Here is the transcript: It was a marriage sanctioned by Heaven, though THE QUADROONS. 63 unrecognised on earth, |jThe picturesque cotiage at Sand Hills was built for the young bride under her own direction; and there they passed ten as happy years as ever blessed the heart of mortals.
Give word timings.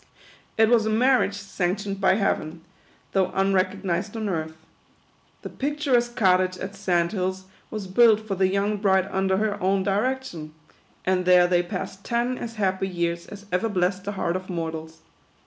It 0.57 0.67
was 0.67 0.87
a 0.87 0.89
marriage 0.89 1.35
sanctioned 1.35 2.01
by 2.01 2.15
Heaven, 2.15 2.61
though 3.11 3.25
THE 3.25 3.33
QUADROONS. 3.33 3.51
63 3.51 3.51
unrecognised 3.51 4.17
on 4.17 4.29
earth, 4.29 4.55
|jThe 5.43 5.57
picturesque 5.59 6.15
cotiage 6.15 6.57
at 6.57 6.75
Sand 6.75 7.11
Hills 7.11 7.43
was 7.69 7.85
built 7.85 8.19
for 8.19 8.33
the 8.33 8.47
young 8.47 8.77
bride 8.77 9.07
under 9.11 9.37
her 9.37 9.61
own 9.61 9.83
direction; 9.83 10.55
and 11.05 11.25
there 11.25 11.45
they 11.45 11.61
passed 11.61 12.03
ten 12.03 12.35
as 12.39 12.55
happy 12.55 12.87
years 12.87 13.27
as 13.27 13.45
ever 13.51 13.69
blessed 13.69 14.05
the 14.05 14.13
heart 14.13 14.35
of 14.35 14.49
mortals. 14.49 15.01